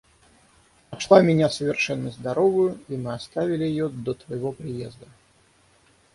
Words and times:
Нашла 0.89 1.21
меня 1.21 1.47
совершенно 1.47 2.09
здоровою, 2.09 2.79
и 2.87 2.97
мы 2.97 3.13
оставили 3.13 3.65
ее 3.65 3.87
до 3.87 4.15
твоего 4.15 4.51
приезда. 4.51 5.05